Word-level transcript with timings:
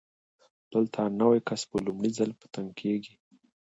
دلته 0.73 1.01
نوی 1.21 1.39
کس 1.47 1.61
په 1.69 1.77
لومړي 1.85 2.11
ځل 2.17 2.31
په 2.39 2.45
تنګ 2.53 2.69
کېږي. 2.81 3.13